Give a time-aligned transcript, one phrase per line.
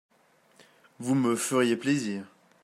[0.99, 2.23] Vous me feriez plaisir.